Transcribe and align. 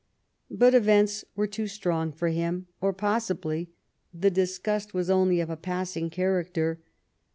But 0.49 0.73
events 0.73 1.25
were 1.35 1.45
too 1.45 1.67
strong 1.67 2.11
for 2.11 2.29
him, 2.29 2.65
or 2.81 2.91
possibly, 2.91 3.69
the 4.11 4.31
disgust 4.31 4.95
was 4.95 5.11
only 5.11 5.39
of 5.39 5.51
a 5.51 5.55
passing 5.55 6.09
character. 6.09 6.79